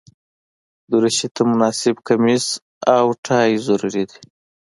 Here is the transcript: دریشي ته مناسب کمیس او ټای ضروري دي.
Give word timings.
دریشي 0.89 1.27
ته 1.35 1.41
مناسب 1.51 1.95
کمیس 2.07 2.45
او 2.97 3.05
ټای 3.25 3.51
ضروري 3.67 4.03
دي. 4.09 4.17